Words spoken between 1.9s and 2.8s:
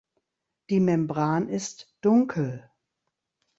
dunkel.